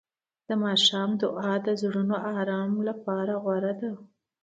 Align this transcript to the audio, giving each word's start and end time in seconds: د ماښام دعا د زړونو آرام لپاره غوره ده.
د 0.47 0.49
ماښام 0.63 1.09
دعا 1.21 1.53
د 1.65 1.67
زړونو 1.81 2.15
آرام 2.39 2.71
لپاره 2.87 3.33
غوره 3.43 3.73
ده. 3.81 3.91